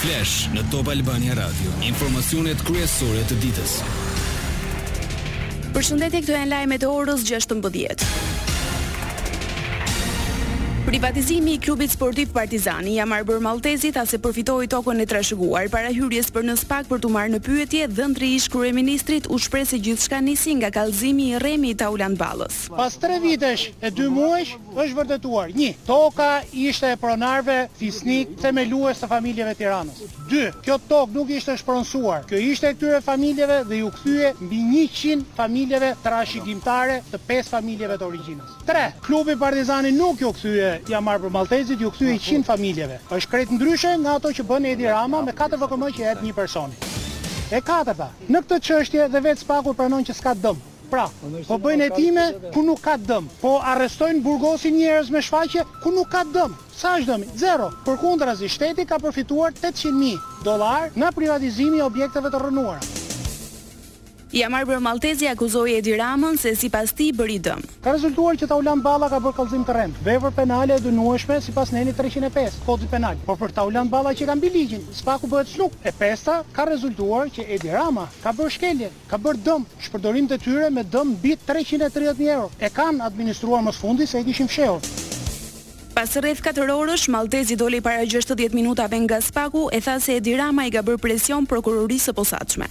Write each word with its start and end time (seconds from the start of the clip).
Flash 0.00 0.46
në 0.54 0.62
Top 0.72 0.86
Albania 0.88 1.34
Radio. 1.36 1.74
Informacionet 1.84 2.62
kryesore 2.64 3.20
të 3.28 3.36
ditës. 3.42 3.74
Përshëndetje, 5.76 6.24
këtu 6.24 6.38
janë 6.38 6.52
lajmet 6.54 6.86
e 6.86 6.88
orës 6.94 7.24
16. 7.28 7.60
Privatizimi 10.86 11.54
i 11.54 11.58
klubit 11.60 11.90
sportiv 11.92 12.30
Partizani 12.32 12.94
jam 12.96 13.10
marrë 13.12 13.26
bërë 13.28 13.42
Maltezit 13.44 13.98
ase 14.00 14.16
përfitoj 14.24 14.64
tokën 14.72 15.02
e 15.02 15.06
trashëguar 15.08 15.66
para 15.70 15.90
hyrjes 15.92 16.30
për 16.32 16.46
në 16.48 16.54
spak 16.56 16.86
për 16.88 17.02
të 17.04 17.10
marrë 17.12 17.32
në 17.34 17.40
pyetje 17.44 17.84
dhëndri 17.92 18.30
ish 18.38 18.46
kërë 18.50 18.70
ministrit 18.74 19.28
u 19.30 19.36
shprese 19.38 19.76
gjithë 19.76 20.06
shka 20.06 20.20
nisi 20.24 20.54
nga 20.62 20.70
kalzimi 20.72 21.28
i 21.34 21.38
remi 21.38 21.74
i 21.74 21.76
taulan 21.78 22.16
balës. 22.18 22.62
Pas 22.72 22.96
tre 23.02 23.18
vitesh 23.22 23.68
e 23.76 23.90
dy 23.92 24.06
muesh 24.10 24.54
është 24.72 24.96
vërdetuar. 25.02 25.52
Një, 25.58 25.74
toka 25.86 26.30
ishte 26.52 26.94
e 26.94 26.98
pronarve 27.04 27.58
fisnik 27.78 28.32
themeluës 28.40 29.04
të 29.04 29.10
familjeve 29.12 29.54
tiranës. 29.60 30.00
Dë, 30.32 30.46
kjo 30.64 30.78
tokë 30.88 31.16
nuk 31.20 31.30
ishte 31.36 31.58
shpronsuar. 31.60 32.24
Kjo 32.30 32.40
ishte 32.54 32.72
e 32.72 32.78
tyre 32.80 33.02
familjeve 33.04 33.60
dhe 33.68 33.82
ju 33.84 33.92
këthyje 33.98 34.32
mbi 34.40 34.88
100 34.96 35.28
familjeve 35.36 35.92
trashëgimtare 36.02 37.02
të 37.12 37.22
5 37.28 37.54
familjeve 37.58 38.00
të 38.00 38.10
origjinës. 38.10 38.58
Tre, 38.66 38.88
klubi 39.06 39.36
Partizani 39.36 39.90
nuk 39.92 40.22
ju 40.22 40.30
këthyje 40.32 40.69
ja 40.90 41.00
marrë 41.02 41.24
për 41.24 41.32
Maltezit, 41.34 41.80
ju 41.80 41.90
këtu 41.90 42.08
e 42.12 42.16
100 42.18 42.44
familjeve. 42.46 43.00
është 43.10 43.30
kretë 43.30 43.52
ndryshe 43.58 43.94
nga 43.98 44.14
ato 44.20 44.28
që 44.30 44.42
bënë 44.46 44.72
Edi 44.72 44.84
Rama 44.88 45.22
me 45.22 45.32
4 45.32 45.58
vëkëmë 45.60 45.88
që 45.96 46.00
jetë 46.06 46.24
një 46.24 46.34
personi. 46.34 46.74
E 47.50 47.60
4 47.60 47.94
në 48.28 48.38
këtë 48.44 48.60
qështje 48.66 49.08
dhe 49.08 49.20
vetë 49.26 49.40
spaku 49.44 49.74
pranon 49.74 50.04
që 50.04 50.12
s'ka 50.14 50.34
dëmë. 50.34 50.60
Pra, 50.90 51.06
po 51.46 51.56
bëjnë 51.64 51.84
etime 51.86 52.24
ku 52.54 52.62
nuk 52.66 52.80
ka 52.82 52.96
dëmë. 52.98 53.28
Po 53.40 53.58
arrestojnë 53.62 54.22
burgosi 54.24 54.72
njërës 54.74 55.10
me 55.14 55.22
shfaqe, 55.22 55.62
ku 55.82 55.90
nuk 55.94 56.08
ka 56.10 56.24
dëmë. 56.24 56.54
Sa 56.76 56.98
është 56.98 57.08
dëmë? 57.12 57.28
Zero. 57.38 57.70
Për 57.86 57.96
kundra 58.02 58.34
zi 58.34 58.48
shteti 58.50 58.86
ka 58.86 58.98
përfituar 58.98 59.52
800.000 59.54 60.18
dolar 60.44 60.90
në 60.96 61.12
privatizimi 61.14 61.80
objekteve 61.84 62.30
të 62.30 62.38
rënuara. 62.42 62.98
Jamar 64.32 64.62
Maltezi 64.78 65.26
akuzoi 65.26 65.74
Edi 65.76 65.90
Ramën 65.98 66.38
se 66.40 66.52
sipas 66.54 66.92
tij 66.94 67.10
bëri 67.18 67.38
dëm. 67.42 67.62
Ka 67.82 67.90
rezultuar 67.96 68.36
që 68.38 68.46
ulan 68.54 68.78
Balla 68.80 69.08
ka 69.10 69.18
bërë 69.18 69.34
kallëzim 69.34 69.64
të 69.66 69.74
rend. 69.74 69.94
Vepër 70.06 70.30
penale 70.36 70.76
e 70.78 70.78
dënueshme 70.84 71.40
sipas 71.42 71.72
neni 71.74 71.90
305, 71.98 72.60
kodit 72.64 72.88
penal. 72.92 73.16
Por 73.26 73.36
për 73.40 73.56
ulan 73.66 73.88
Balla 73.90 74.12
që 74.14 74.26
ka 74.30 74.34
mbi 74.38 74.70
spaku 74.94 75.26
bëhet 75.26 75.48
shluk. 75.50 75.72
E 75.82 75.90
pesta 75.90 76.44
ka 76.54 76.64
rezultuar 76.70 77.26
që 77.34 77.42
Edi 77.56 77.70
Rama 77.74 78.06
ka 78.22 78.30
bërë 78.32 78.50
shkelje, 78.54 78.90
ka 79.10 79.16
bërë 79.18 79.42
dëm, 79.48 79.64
shpërdorim 79.88 80.28
të 80.30 80.36
tyre 80.46 80.70
me 80.70 80.82
dëm 80.86 81.08
mbi 81.16 81.34
330 81.46 82.28
euro. 82.30 82.50
E 82.62 82.70
kanë 82.70 83.02
administruar 83.10 83.66
më 83.66 83.72
fundi 83.74 84.06
se 84.06 84.18
e 84.18 84.24
kishin 84.30 84.46
fshehur. 84.46 84.78
Pas 85.98 86.14
rreth 86.22 86.38
4 86.38 86.70
orësh, 86.70 87.10
Maltezi 87.10 87.56
doli 87.58 87.80
para 87.82 88.06
60 88.06 88.46
minutave 88.54 88.96
nga 89.08 89.18
Spaku 89.20 89.66
e 89.74 89.80
tha 89.82 89.98
se 89.98 90.20
Edi 90.22 90.36
Rama 90.38 90.68
i 90.68 90.70
ka 90.70 90.86
bërë 90.86 91.02
presion 91.02 91.50
prokurorisë 91.50 92.12
së 92.12 92.14
posaçme. 92.20 92.70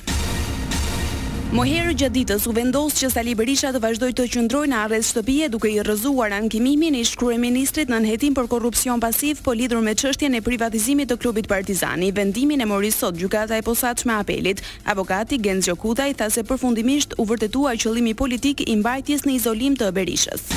Moherë 1.50 1.96
gjatë 1.98 2.14
ditës 2.14 2.44
u 2.46 2.52
vendos 2.54 2.94
që 3.00 3.08
Sali 3.10 3.32
Berisha 3.34 3.72
të 3.74 3.80
vazhdoj 3.82 4.12
të 4.14 4.28
qëndroj 4.36 4.68
në 4.70 4.82
arrest 4.84 5.16
shtëpije 5.16 5.48
duke 5.50 5.72
i 5.74 5.80
rëzuar 5.88 6.36
ankimimin 6.38 7.00
i 7.00 7.02
shkru 7.10 7.32
e 7.34 7.40
ministrit 7.42 7.90
në 7.90 8.04
nëhetim 8.06 8.38
për 8.38 8.52
korupcion 8.52 9.02
pasiv 9.02 9.42
po 9.42 9.56
lidur 9.58 9.82
me 9.82 9.96
qështjen 9.98 10.38
e 10.38 10.44
privatizimit 10.46 11.10
të 11.10 11.18
klubit 11.26 11.50
partizani, 11.50 12.14
vendimin 12.14 12.62
e 12.62 12.70
mori 12.70 12.94
sot 12.94 13.18
gjukata 13.18 13.58
e 13.58 13.66
posaq 13.66 14.06
me 14.06 14.20
apelit. 14.22 14.62
Avokati 14.94 15.42
Genzio 15.42 15.74
Kutaj 15.76 16.14
tha 16.22 16.30
se 16.30 16.46
përfundimisht 16.46 17.18
u 17.18 17.26
vërtetua 17.34 17.74
qëllimi 17.82 18.14
politik 18.14 18.68
i 18.70 18.76
mbajtjes 18.84 19.26
në 19.26 19.40
izolim 19.42 19.80
të 19.82 19.90
Berishës. 19.98 20.52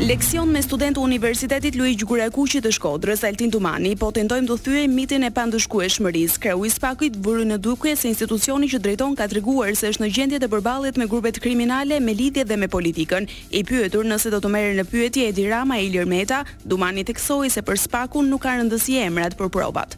Leksion 0.00 0.52
me 0.52 0.60
të 0.60 1.00
Universitetit 1.00 1.74
Luigi 1.74 2.04
Gurakuqi 2.04 2.60
të 2.60 2.68
Shkodrës, 2.70 3.22
Altin 3.24 3.50
Tumani, 3.50 3.94
po 3.96 4.10
tentojmë 4.12 4.46
të 4.46 4.56
thyë 4.66 4.88
mitin 4.92 5.24
e 5.24 5.30
pandëshku 5.32 5.80
e 5.82 5.88
shmëris. 5.88 6.36
Kreu 6.38 6.66
i 6.66 6.68
spakit 6.70 7.16
vërë 7.16 7.46
në 7.48 7.56
duke 7.64 7.96
se 7.96 8.06
institucioni 8.12 8.68
që 8.68 8.78
drejton 8.84 9.14
ka 9.16 9.24
të 9.26 9.38
reguar 9.40 9.72
se 9.74 9.88
është 9.88 10.02
në 10.04 10.10
gjendje 10.14 10.40
të 10.44 10.50
përbalet 10.52 10.98
me 11.00 11.06
grupet 11.08 11.40
kriminale, 11.40 11.98
me 12.00 12.12
lidje 12.14 12.44
dhe 12.44 12.56
me 12.60 12.68
politikën. 12.68 13.24
I 13.56 13.64
pyetur 13.64 14.04
nëse 14.06 14.28
do 14.28 14.36
të 14.44 14.50
merë 14.52 14.74
në 14.76 14.84
pyetje 14.92 15.30
e 15.30 15.32
dirama 15.40 15.78
e 15.80 15.86
Ilir 15.88 16.04
Meta, 16.06 16.42
Dumani 16.64 17.02
të 17.08 17.16
se 17.50 17.62
për 17.62 17.78
spakun 17.88 18.28
nuk 18.28 18.42
ka 18.42 18.52
rëndësi 18.60 19.00
emrat 19.00 19.34
për 19.38 19.48
probat. 19.48 19.96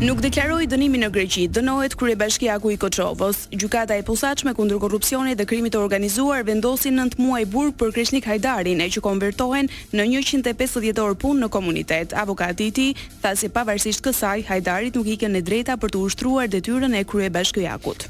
Nuk 0.00 0.22
deklaroi 0.24 0.64
dënimin 0.64 1.02
në 1.04 1.08
Greqi. 1.12 1.42
Dënohet 1.52 1.92
kryebashkiaku 2.00 2.70
i 2.72 2.78
Kosovës. 2.80 3.42
Gjykata 3.52 3.98
e 4.00 4.04
posaçme 4.08 4.54
kundër 4.56 4.78
korrupsionit 4.80 5.36
dhe 5.36 5.44
krimit 5.44 5.74
të 5.76 5.82
organizuar 5.84 6.40
vendosi 6.48 6.88
9 6.88 7.18
muaj 7.20 7.42
burg 7.52 7.76
për 7.76 7.92
Kreshnik 7.92 8.24
Hajdarin, 8.24 8.80
e 8.80 8.88
që 8.88 9.04
konvertohen 9.04 9.68
në 9.92 10.06
150 10.22 11.02
orë 11.04 11.20
punë 11.20 11.44
në 11.44 11.50
komunitet. 11.52 12.16
Avokati 12.16 12.70
i 12.70 12.72
tij 12.80 12.90
tha 13.20 13.34
se 13.36 13.52
pavarësisht 13.52 14.00
kësaj, 14.08 14.46
Hajdarit 14.48 14.96
nuk 14.96 15.04
i 15.12 15.20
e 15.20 15.42
drejta 15.50 15.76
për 15.76 15.90
të 15.92 15.98
ushtruar 16.00 16.48
detyrën 16.48 16.94
e 16.96 17.04
kryebashkiakut. 17.04 18.08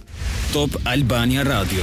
Top 0.53 0.71
Albania 0.87 1.43
Radio. 1.43 1.83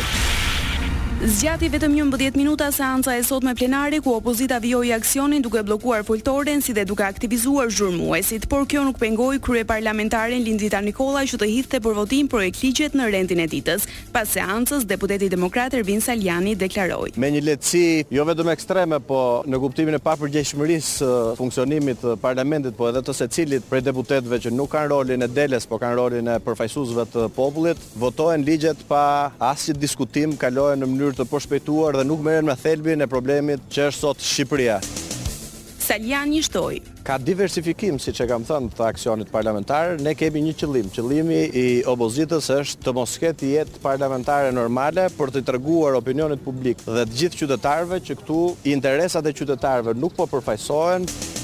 Zgjati 1.17 1.65
vetëm 1.73 1.95
11 1.97 2.35
minuta 2.37 2.67
seanca 2.71 3.15
e 3.17 3.23
sotme 3.25 3.55
plenare 3.57 3.97
ku 4.05 4.11
opozita 4.13 4.59
vijoi 4.61 4.91
aksionin 4.93 5.41
duke 5.41 5.63
bllokuar 5.65 6.03
fultoren 6.05 6.59
si 6.61 6.75
dhe 6.77 6.83
duke 6.85 7.01
aktivizuar 7.01 7.71
zhurmuesit, 7.73 8.45
por 8.45 8.67
kjo 8.69 8.83
nuk 8.85 8.99
pengoi 9.01 9.39
krye 9.41 9.63
parlamentarin 9.65 10.43
Lindita 10.45 10.77
Nikolaj 10.77 11.23
që 11.31 11.39
të 11.41 11.47
hidhte 11.49 11.79
për 11.81 11.95
votim 11.97 12.29
projektligjet 12.29 12.93
në 12.95 13.07
rendin 13.15 13.41
e 13.41 13.47
ditës. 13.49 13.87
Pas 14.13 14.29
seancës 14.35 14.85
deputeti 14.85 15.25
demokrat 15.33 15.73
Ervin 15.79 16.03
Saljani 16.05 16.53
deklaroi: 16.55 17.15
Me 17.17 17.31
një 17.33 17.41
lehtësi 17.47 17.83
jo 18.13 18.27
vetëm 18.29 18.53
ekstreme, 18.53 19.01
po 19.09 19.23
në 19.49 19.61
kuptimin 19.65 19.97
e 19.97 20.01
papërgjegjshmërisë 20.05 21.09
funksionimit 21.41 21.97
të 22.05 22.13
parlamentit, 22.21 22.77
po 22.77 22.91
edhe 22.93 23.01
të 23.01 23.17
secilit 23.23 23.65
prej 23.65 23.81
deputetëve 23.89 24.37
që 24.45 24.53
nuk 24.53 24.69
kanë 24.77 24.93
rolin 24.93 25.25
e 25.25 25.31
deles, 25.33 25.65
por 25.65 25.81
kanë 25.81 25.97
rolin 25.97 26.29
e 26.29 26.37
përfaqësuesve 26.45 27.09
të 27.15 27.27
popullit, 27.41 27.81
votohen 28.05 28.45
ligjet 28.45 28.85
pa 28.87 29.33
asnjë 29.49 29.81
diskutim, 29.81 30.37
kalojnë 30.37 30.83
në 30.85 30.85
mënyrë 30.91 31.05
mënyrë 31.07 31.23
të 31.23 31.29
përshpejtuar 31.31 31.97
dhe 32.01 32.05
nuk 32.05 32.21
merren 32.23 32.45
me 32.47 32.55
thelbin 32.61 33.01
e 33.01 33.07
problemit 33.07 33.61
që 33.71 33.87
është 33.91 34.01
sot 34.01 34.21
Shqipëria. 34.27 34.79
Saljan 35.87 36.27
njështoj. 36.33 36.81
Ka 37.07 37.15
diversifikim, 37.23 37.95
si 38.03 38.11
që 38.11 38.25
kam 38.27 38.43
thënë, 38.43 38.73
të 38.75 38.83
aksionit 38.89 39.29
parlamentarë, 39.31 40.01
ne 40.03 40.11
kemi 40.19 40.41
një 40.43 40.55
qëllim. 40.59 40.89
Qëllimi 40.91 41.37
i 41.63 41.67
obozitës 41.87 42.49
është 42.57 42.83
të 42.83 42.93
mos 42.97 43.13
ketë 43.21 43.53
jetë 43.53 43.79
parlamentare 43.85 44.51
normale 44.51 45.07
për 45.15 45.31
të 45.37 45.45
tërguar 45.47 45.95
opinionit 46.01 46.43
publik 46.43 46.83
dhe 46.83 47.07
të 47.07 47.21
gjithë 47.21 47.41
qytetarve 47.45 48.01
që 48.03 48.19
këtu 48.19 48.41
interesat 48.75 49.31
e 49.31 49.35
qytetarve 49.39 49.95
nuk 49.95 50.17
po 50.19 50.27
përfajsojnë. 50.35 51.36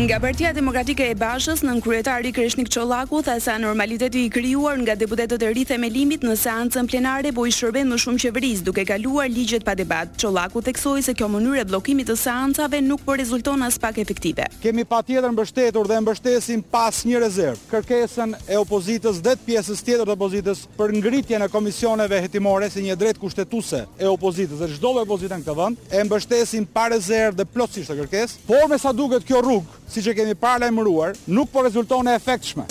Nga 0.00 0.16
Partia 0.16 0.50
Demokratike 0.56 1.10
e 1.12 1.14
Bashës, 1.14 1.60
nën 1.60 1.80
kryetari 1.84 2.30
Kreshnik 2.32 2.70
Çollaku 2.72 3.18
tha 3.22 3.34
se 3.40 3.52
normaliteti 3.60 4.22
i 4.24 4.28
krijuar 4.32 4.78
nga 4.80 4.94
deputetët 4.96 5.42
e 5.44 5.48
ri 5.52 5.64
themelimit 5.68 6.22
në 6.24 6.36
seancën 6.40 6.86
plenare 6.88 7.28
bojë 7.28 7.34
po 7.36 7.42
i 7.44 7.50
shërben 7.52 7.90
më 7.92 7.98
shumë 8.00 8.20
qeverisë 8.22 8.64
duke 8.64 8.86
kaluar 8.88 9.28
ligjet 9.28 9.60
pa 9.66 9.74
debat. 9.76 10.08
Çollaku 10.16 10.62
theksoi 10.64 11.02
se 11.04 11.12
kjo 11.12 11.28
mënyrë 11.34 11.60
e 11.60 11.64
bllokimit 11.68 12.08
të 12.08 12.16
seancave 12.16 12.80
nuk 12.86 13.04
po 13.04 13.12
rezulton 13.20 13.60
as 13.66 13.76
pak 13.82 13.98
efektive. 14.00 14.46
Kemi 14.64 14.86
patjetër 14.88 15.34
mbështetur 15.36 15.90
dhe 15.92 16.00
mbështesim 16.06 16.64
pas 16.72 17.02
një 17.04 17.20
rezervë 17.26 17.68
kërkesën 17.74 18.34
e 18.48 18.56
opozitës 18.56 19.20
dhe 19.20 19.36
të 19.36 19.46
pjesës 19.50 19.84
tjetër 19.84 20.08
të 20.08 20.16
opozitës 20.16 20.64
për 20.80 20.96
ngritjen 20.96 21.44
e 21.44 21.50
komisioneve 21.52 22.22
hetimore 22.24 22.72
si 22.72 22.86
një 22.88 22.96
drejt 23.02 23.20
kushtetuese 23.20 23.84
e 24.00 24.08
opozitës 24.08 24.64
dhe 24.64 24.72
çdo 24.78 24.94
lloj 24.96 25.04
opozite 25.04 25.36
në 25.36 25.44
këtë 25.44 25.58
vend, 25.60 25.84
e 25.92 26.00
mbështesim 26.08 26.64
pa 26.72 26.88
rezervë 26.88 27.42
dhe 27.42 27.48
plotësisht 27.52 27.96
kërkesë, 28.00 28.40
por 28.48 28.64
me 28.72 28.80
sa 28.80 28.92
duket 28.96 29.28
kjo 29.28 29.42
rrugë 29.44 29.78
si 29.90 30.02
që 30.06 30.14
kemi 30.20 30.36
parla 30.38 30.68
e 30.70 30.74
mëruar, 30.74 31.16
nuk 31.26 31.50
po 31.52 31.64
rezulton 31.66 32.06
e 32.06 32.14
efektshme. 32.16 32.66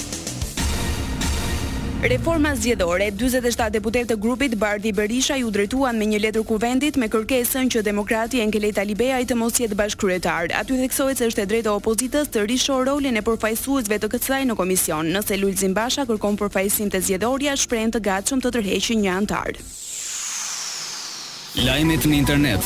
Reforma 1.99 2.53
zgjedhore, 2.55 3.09
27 3.19 3.65
deputetë 3.73 4.13
të 4.13 4.15
grupit 4.23 4.53
Bardi 4.59 4.93
Berisha 4.95 5.35
ju 5.41 5.49
drejtuan 5.51 5.97
me 5.99 6.05
një 6.07 6.21
letër 6.23 6.45
kuvendit 6.47 6.95
me 6.95 7.09
kërkesën 7.11 7.67
që 7.73 7.81
demokrati 7.83 8.39
Enkelej 8.39 8.71
Talibeja 8.77 9.17
i 9.19 9.27
të 9.27 9.35
mos 9.35 9.57
jetë 9.59 9.75
Aty 9.75 10.77
theksohet 10.79 11.17
se 11.17 11.27
është 11.27 11.41
e 11.41 11.45
drejtë 11.51 11.71
opozitës 11.73 12.31
të 12.31 12.45
risho 12.47 12.77
rolin 12.85 13.17
e 13.17 13.21
përfaqësuesve 13.21 13.99
të 13.99 14.07
kësaj 14.13 14.45
në 14.45 14.55
komision. 14.55 15.11
Nëse 15.11 15.35
Lull 15.41 15.57
Zimbasha 15.57 16.05
kërkon 16.05 16.37
përfaqësim 16.39 16.89
të 16.89 17.01
zgjedhorja, 17.03 17.57
shprejnë 17.59 17.91
të 17.91 17.99
gatshëm 18.07 18.39
të 18.47 18.51
tërheqin 18.55 19.01
një 19.03 19.11
antar. 19.19 19.51
Lajmet 21.67 22.05
në 22.07 22.15
internet 22.15 22.63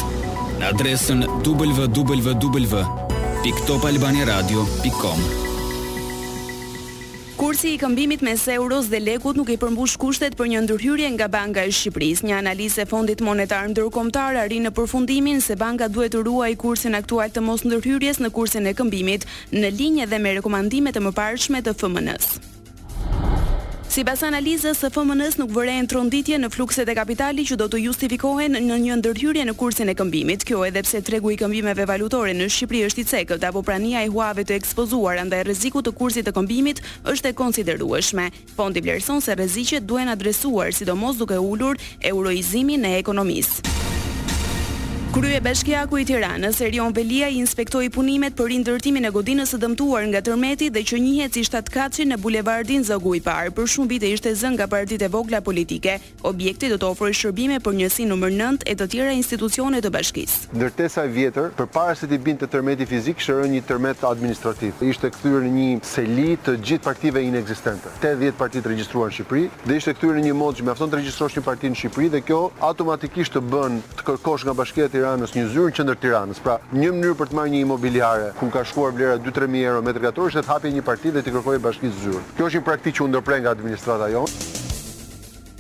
në 0.60 0.70
adresën 0.70 1.26
www 1.42 2.86
piktopalbaniradio.com 3.44 5.20
Kursi 7.36 7.74
i 7.74 7.78
këmbimit 7.82 8.22
me 8.24 8.36
euros 8.54 8.88
dhe 8.94 9.02
lekut 9.04 9.36
nuk 9.36 9.50
i 9.52 9.58
përmbush 9.60 9.98
kushtet 10.00 10.38
për 10.40 10.48
një 10.54 10.62
ndërhyrje 10.64 11.10
nga 11.18 11.28
Banka 11.34 11.66
e 11.68 11.74
Shqipërisë. 11.76 12.24
Një 12.30 12.38
analizë 12.38 12.86
e 12.86 12.86
Fondit 12.94 13.20
Monetar 13.28 13.68
Ndërkombëtar 13.74 14.40
arrin 14.46 14.64
në 14.70 14.72
përfundimin 14.80 15.44
se 15.44 15.60
banka 15.60 15.92
duhet 15.92 16.16
të 16.16 16.24
ruajë 16.24 16.60
kursin 16.64 16.96
aktual 16.96 17.36
të 17.36 17.44
mos 17.44 17.66
ndërhyrjes 17.68 18.24
në 18.24 18.32
kursin 18.32 18.72
e 18.72 18.78
këmbimit, 18.80 19.28
në 19.52 19.76
linjë 19.76 20.08
edhe 20.08 20.24
me 20.24 20.38
rekomandimet 20.40 20.96
e 20.96 21.04
mëparshme 21.10 21.66
të 21.68 21.76
fmn 21.84 22.16
Si 23.94 24.02
pas 24.02 24.24
analizës, 24.26 24.80
së 24.80 24.88
fmn 24.90 25.20
nuk 25.38 25.52
vërejnë 25.54 25.90
tronditje 25.92 26.40
në 26.42 26.48
flukset 26.50 26.90
e 26.90 26.96
kapitali 26.98 27.44
që 27.46 27.58
do 27.62 27.68
të 27.70 27.84
justifikohen 27.84 28.58
në 28.66 28.80
një 28.88 28.96
ndërhyrje 29.04 29.44
në 29.46 29.54
kursin 29.54 29.92
e 29.94 29.94
këmbimit, 29.94 30.42
kjo 30.50 30.64
edhe 30.66 30.82
pse 30.82 31.04
tregu 31.06 31.30
i 31.30 31.38
këmbimeve 31.38 31.86
valutore 31.92 32.34
në 32.34 32.48
Shqipëri 32.50 32.82
është 32.88 33.04
i 33.04 33.06
cekët, 33.14 33.46
apo 33.46 33.62
prania 33.62 34.02
e 34.02 34.10
huave 34.10 34.48
të 34.50 34.58
ekspozuar 34.58 35.22
andaj 35.22 35.44
reziku 35.52 35.86
të 35.86 35.94
kursit 35.94 36.26
të 36.26 36.34
këmbimit 36.40 36.82
është 37.14 37.30
e 37.36 37.38
konsiderueshme. 37.38 38.30
Fondi 38.58 38.82
vlerëson 38.82 39.22
se 39.22 39.38
rezicet 39.38 39.86
duen 39.86 40.10
adresuar, 40.10 40.74
sidomos 40.74 41.22
duke 41.22 41.38
ullur 41.38 41.78
euroizimin 42.02 42.90
e 42.90 42.98
ekonomisë. 43.04 43.78
Krye 45.14 45.38
Bashkiaku 45.46 45.98
i 46.02 46.06
Tiranës, 46.10 46.58
Erion 46.66 46.94
Velia, 46.96 47.28
i 47.30 47.38
inspektoi 47.38 47.90
punimet 47.94 48.34
për 48.34 48.48
rindërtimin 48.50 49.06
e 49.06 49.12
godinës 49.14 49.52
së 49.54 49.60
dëmtuar 49.62 50.08
nga 50.10 50.22
tërmeti 50.26 50.72
dhe 50.74 50.82
që 50.82 50.98
njihet 51.04 51.36
si 51.38 51.44
shtatkaçi 51.46 52.08
në 52.10 52.18
bulevardin 52.18 52.82
Zogu 52.88 53.14
i 53.14 53.22
parë. 53.22 53.52
Për 53.54 53.68
shumë 53.76 53.92
vite 53.92 54.10
ishte 54.10 54.32
zënë 54.34 54.58
nga 54.58 54.66
partitë 54.72 55.10
vogla 55.14 55.38
politike. 55.46 56.00
Objekti 56.26 56.72
do 56.72 56.80
të 56.82 56.88
ofrojë 56.90 57.18
shërbime 57.20 57.60
për 57.62 57.76
njësi 57.84 58.08
numër 58.10 58.34
9 58.40 58.66
e 58.66 58.76
të 58.80 58.88
tjera 58.96 59.12
institucione 59.14 59.84
të 59.86 59.92
bashkisë. 59.94 60.48
Ndërtesa 60.58 61.06
e 61.06 61.14
vjetër, 61.20 61.54
përpara 61.62 61.94
se 61.96 62.10
të 62.10 62.18
binte 62.26 62.50
tërmeti 62.50 62.90
fizik, 62.90 63.22
shërën 63.22 63.54
një 63.54 63.62
tërmet 63.70 64.02
administrativ. 64.10 64.82
Ishte 64.90 65.14
kthyer 65.14 65.46
në 65.46 65.54
një 65.60 65.70
seli 65.94 66.34
të 66.42 66.58
gjithë 66.58 66.88
partive 66.90 67.22
inekzistente. 67.30 67.94
80 68.02 68.40
parti 68.42 68.66
të 68.66 68.74
regjistruar 68.74 69.14
në 69.14 69.20
Shqipëri 69.20 69.46
dhe 69.70 69.78
ishte 69.78 69.94
kthyer 69.94 70.18
në 70.18 70.26
një 70.32 70.42
mod 70.42 70.58
që 70.58 70.66
mjafton 70.72 70.90
të 70.90 71.04
regjistrosh 71.04 71.38
një 71.38 71.46
parti 71.52 71.70
në 71.76 71.84
Shqipëri 71.84 72.10
dhe 72.18 72.24
kjo 72.26 72.42
automatikisht 72.72 73.38
të 73.38 73.46
bën 73.54 73.80
të 74.00 74.10
kërkosh 74.10 74.50
nga 74.50 74.58
bashkia 74.58 74.90
Tiranës, 75.04 75.34
një 75.36 75.50
zyrë 75.52 75.70
në 75.74 75.78
qendër 75.78 75.98
Tiranës. 76.00 76.40
Pra, 76.44 76.54
një 76.72 76.94
mënyrë 76.96 77.16
për 77.20 77.32
të 77.34 77.40
marrë 77.40 77.52
një 77.54 77.62
imobiliare 77.66 78.30
ku 78.40 78.48
ka 78.54 78.62
shkuar 78.64 78.94
vlera 78.96 79.18
2-3000 79.20 79.68
euro 79.68 79.82
metër 79.84 80.06
katror 80.08 80.32
që 80.32 80.40
të 80.46 80.54
hapje 80.54 80.72
një 80.78 80.86
parti 80.88 81.12
dhe 81.12 81.24
të 81.26 81.34
kërkojë 81.36 81.64
bashkisë 81.66 82.06
zyrë. 82.06 82.24
Kjo 82.38 82.48
është 82.50 82.62
një 82.62 82.68
praktikë 82.72 83.00
që 83.00 83.04
u 83.04 83.08
nga 83.12 83.52
administrata 83.52 84.08
jonë. 84.16 84.52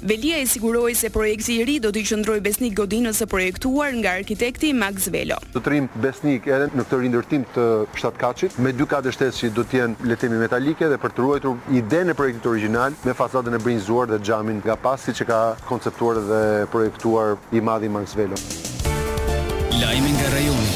Velia 0.03 0.39
e 0.43 0.47
siguroi 0.47 0.93
se 0.99 1.09
projekti 1.15 1.53
i 1.61 1.65
ri 1.67 1.77
do 1.79 1.87
të 1.95 2.01
qëndroj 2.07 2.41
besnik 2.43 2.73
godinës 2.75 3.21
së 3.23 3.27
projektuar 3.31 3.93
nga 3.95 4.17
arkitekti 4.19 4.73
Max 4.75 5.07
Velo. 5.07 5.37
Do 5.53 5.61
të 5.63 5.69
rrim 5.71 5.87
besnik 6.03 6.47
edhe 6.47 6.67
në 6.75 6.83
këtë 6.83 6.99
rindërtim 7.03 7.45
të 7.55 7.67
shtat 7.95 8.19
kachit, 8.19 8.57
me 8.59 8.75
dy 8.75 8.83
katë 8.83 9.13
shtesë 9.15 9.45
që 9.45 9.51
do 9.55 9.63
të 9.63 9.79
jenë 9.79 10.39
metalike 10.43 10.91
dhe 10.91 10.99
për 10.99 11.15
të 11.15 11.23
ruajtur 11.23 11.79
idenë 11.79 12.17
projektit 12.19 12.51
origjinal 12.51 12.99
me 13.07 13.15
fasadën 13.15 13.55
e 13.55 13.63
brinjzuar 13.63 14.11
dhe 14.11 14.19
xhamin 14.27 14.59
nga 14.65 14.75
pas 14.75 14.99
siç 15.07 15.23
e 15.23 15.29
ka 15.31 15.39
konceptuar 15.71 16.19
dhe 16.19 16.43
projektuar 16.75 17.37
i 17.55 17.61
madhi 17.63 17.87
Max 17.87 18.11
Velo. 18.19 18.35
Lajmi 19.83 20.11
nga 20.15 20.27
rajoni. 20.31 20.69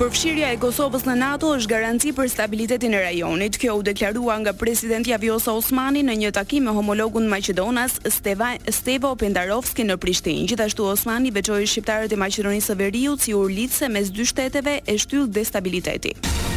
Përfshirja 0.00 0.48
e 0.54 0.56
Kosovës 0.62 1.02
në 1.04 1.16
NATO 1.20 1.50
është 1.58 1.68
garanci 1.74 2.12
për 2.16 2.30
stabilitetin 2.32 2.94
e 2.96 3.02
rajonit. 3.04 3.58
Kjo 3.60 3.74
u 3.76 3.84
deklarua 3.84 4.38
nga 4.40 4.54
presidenti 4.56 5.12
Vjosa 5.20 5.52
Osmani 5.58 6.00
në 6.08 6.14
një 6.22 6.32
takim 6.38 6.64
me 6.64 6.72
homologun 6.78 7.28
Maqedonas 7.28 7.98
Steva, 8.16 8.54
Stevo 8.72 9.12
Pendarovski 9.20 9.84
në 9.90 9.98
Prishtinë. 10.00 10.48
Gjithashtu 10.54 10.88
Osmani 10.94 11.32
veçoi 11.36 11.66
shqiptarët 11.68 12.16
e 12.16 12.20
Maqedonisë 12.24 12.72
së 12.72 12.78
Veriut 12.80 13.20
si 13.26 13.36
urlitse 13.36 13.92
mes 13.92 14.08
dy 14.08 14.24
shteteve 14.32 14.78
e 14.88 14.96
shtyll 14.96 15.28
destabiliteti. 15.28 16.16
stabiliteti. 16.22 16.56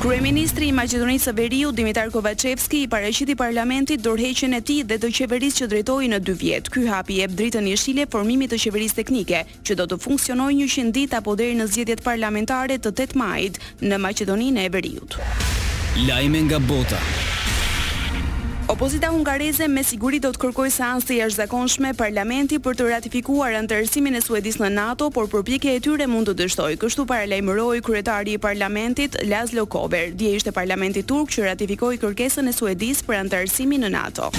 Kryeministri 0.00 0.64
i 0.70 0.72
Maqedonisë 0.72 1.26
së 1.28 1.32
Veriut 1.36 1.76
Dimitar 1.76 2.06
Kovacevski 2.10 2.78
i 2.80 2.88
paraqiti 2.88 3.34
parlamentit 3.36 4.00
dorëheqjen 4.00 4.54
e 4.56 4.60
tij 4.64 4.78
dhe 4.88 4.96
të 5.02 5.10
qeverisë 5.18 5.58
që 5.58 5.66
drejtoi 5.74 6.08
në 6.14 6.20
2 6.24 6.34
vjet. 6.40 6.70
Ky 6.72 6.86
hap 6.88 7.10
i 7.12 7.18
jep 7.20 7.34
dritën 7.36 7.68
jeshile 7.68 8.06
formimit 8.08 8.48
të 8.54 8.62
qeverisë 8.64 8.96
teknike, 9.02 9.42
që 9.60 9.76
do 9.76 9.84
të 9.90 9.98
funksionojë 10.00 10.70
100 10.70 10.94
ditë 10.96 11.18
apo 11.20 11.34
deri 11.36 11.58
në 11.60 11.68
zgjedhjet 11.74 12.04
parlamentare 12.08 12.78
të 12.80 12.94
8 12.96 13.20
majit 13.20 13.60
në 13.84 14.00
Maqedoninë 14.06 14.64
e 14.64 14.72
Veriut. 14.78 15.20
Lajme 16.08 16.42
nga 16.48 16.58
bota. 16.64 17.02
Opozita 18.70 19.08
hungareze 19.10 19.66
me 19.66 19.82
siguri 19.82 20.20
do 20.22 20.28
të 20.30 20.38
kërkojë 20.44 20.70
seancë 20.76 21.08
të 21.08 21.16
jashtëzakonshme 21.16 21.90
parlamenti 21.98 22.60
për 22.62 22.78
të 22.78 22.86
ratifikuar 22.92 23.56
anëtarësimin 23.58 24.14
e 24.14 24.20
Suedis 24.22 24.60
në 24.62 24.68
NATO, 24.76 25.08
por 25.10 25.26
përpjekja 25.32 25.74
e 25.74 25.82
tyre 25.88 26.06
mund 26.06 26.30
të 26.30 26.36
dështojë. 26.44 26.78
Kështu 26.84 27.08
paralajmëroi 27.10 27.82
kryetari 27.82 28.38
i 28.38 28.42
parlamentit 28.46 29.18
Laszlo 29.26 29.66
Kober. 29.74 30.14
Dje 30.14 30.36
ishte 30.38 30.54
parlamenti 30.54 31.02
turk 31.02 31.34
që 31.34 31.50
ratifikoi 31.50 31.98
kërkesën 32.06 32.46
e 32.46 32.54
Suedis 32.54 33.02
për 33.02 33.24
anëtarësimin 33.24 33.88
në 33.88 33.94
NATO. 33.98 34.30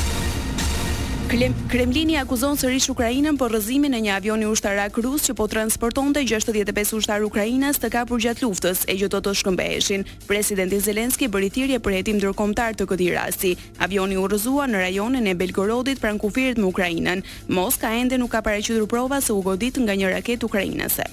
Kremlini 1.31 2.17
akuzon 2.19 2.57
sërish 2.59 2.89
Ukrainën 2.91 3.37
për 3.39 3.53
rrëzimin 3.53 3.93
e 3.95 3.99
një 4.03 4.17
avioni 4.17 4.49
ushtarak 4.51 4.97
rus 4.99 5.29
që 5.29 5.35
po 5.39 5.45
transportonte 5.47 6.25
65 6.27 6.91
ushtar 6.97 7.23
ukrainas 7.23 7.79
të 7.79 7.91
kapur 7.93 8.19
gjatë 8.19 8.43
luftës 8.43 8.81
e 8.91 8.97
që 8.99 9.07
do 9.13 9.21
të 9.23 9.33
shkëmbeshin. 9.39 10.03
Presidenti 10.27 10.81
Zelenski 10.83 11.31
bëri 11.31 11.53
thirrje 11.55 11.79
për 11.87 11.95
hetim 12.01 12.19
ndërkombëtar 12.19 12.75
të 12.81 12.89
këtij 12.91 13.09
rasti. 13.15 13.53
Avioni 13.79 14.19
u 14.19 14.27
rrëzua 14.27 14.67
në 14.73 14.83
rajonin 14.85 15.31
e 15.31 15.37
Belgorodit 15.39 16.03
pranë 16.03 16.19
kufirit 16.25 16.59
me 16.59 16.67
Ukrainën. 16.73 17.23
Moska 17.47 17.95
ende 18.01 18.19
nuk 18.19 18.35
ka 18.35 18.43
paraqitur 18.43 18.83
prova 18.91 19.21
se 19.23 19.31
u 19.31 19.39
godit 19.47 19.79
nga 19.87 19.95
një 19.95 20.11
raketë 20.17 20.51
ukrainase. 20.51 21.07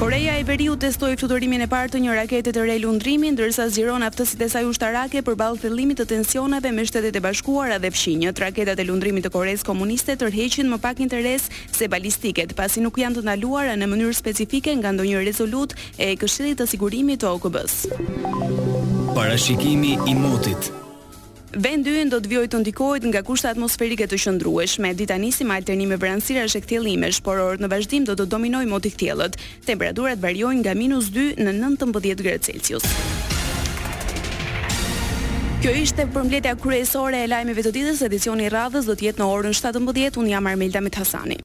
Koreja 0.00 0.38
e 0.38 0.42
Veriut 0.48 0.80
testoi 0.80 1.12
fluturimin 1.18 1.60
e 1.60 1.66
parë 1.68 1.90
të 1.92 1.98
një 2.00 2.14
rakete 2.16 2.54
të 2.56 2.62
re 2.64 2.76
lundrimi 2.80 3.34
ndërsa 3.34 3.66
zgjeron 3.68 4.06
aftësitë 4.06 4.46
e 4.46 4.48
saj 4.48 4.62
ushtarake 4.70 5.20
përballë 5.26 5.60
fillimit 5.60 6.00
të 6.00 6.06
tensioneve 6.14 6.72
me 6.72 6.86
Shtetet 6.88 7.18
e 7.20 7.22
Bashkuara 7.26 7.76
dhe 7.82 7.90
Fshinjë. 7.92 8.32
Raketat 8.40 8.80
e 8.80 8.86
lundrimit 8.88 9.28
të 9.28 9.32
Koreas 9.36 9.66
Komuniste 9.68 10.16
tërheqin 10.22 10.72
më 10.72 10.80
pak 10.80 11.04
interes 11.04 11.50
se 11.76 11.90
balistiket, 11.92 12.56
pasi 12.56 12.80
nuk 12.80 12.96
janë 13.02 13.20
të 13.20 13.26
ndaluara 13.28 13.76
në 13.76 13.90
mënyrë 13.92 14.16
specifike 14.22 14.72
nga 14.80 14.94
ndonjë 14.96 15.20
rezolutë 15.28 15.92
e 16.00 16.14
Këshillit 16.16 16.62
të 16.64 16.70
Sigurimit 16.72 17.20
të 17.20 17.36
OKB-s. 17.36 17.82
Parashikimi 19.12 19.98
i 20.08 20.16
motit 20.16 20.72
Vend 21.50 21.86
yën 21.90 22.06
do 22.12 22.20
të 22.22 22.28
vijojë 22.30 22.48
të 22.52 22.58
ndikohet 22.62 23.04
nga 23.10 23.24
kushte 23.26 23.48
atmosferike 23.50 24.06
të 24.06 24.18
qëndrueshme. 24.22 24.92
Dita 24.94 25.16
nisi 25.18 25.42
me 25.42 25.56
alternime 25.58 25.96
vranësirash 25.98 26.54
e 26.56 26.62
kthjellimesh, 26.62 27.18
por 27.26 27.40
orët 27.42 27.64
në 27.64 27.70
vazhdim 27.72 28.06
do 28.06 28.14
të 28.14 28.28
dominoj 28.30 28.66
moti 28.70 28.92
kthjellët. 28.94 29.34
Temperaturat 29.66 30.22
variojnë 30.22 30.62
nga 30.62 30.74
minus 30.78 31.10
-2 31.10 31.42
në 31.42 31.56
19 31.58 32.22
gradë 32.22 32.44
Celsius. 32.46 32.86
Kjo 35.60 35.70
ishte 35.76 36.06
përmbledhja 36.14 36.54
kryesore 36.56 37.24
e 37.24 37.26
lajmeve 37.28 37.66
të 37.66 37.74
ditës, 37.74 38.00
edicioni 38.06 38.46
i 38.46 38.54
radhës 38.54 38.86
do 38.86 38.94
të 38.94 39.10
jetë 39.10 39.20
në 39.20 39.26
orën 39.26 39.52
17:00, 39.54 40.16
un 40.22 40.28
jam 40.30 40.46
Armelda 40.46 40.80
Mithasani. 40.80 41.36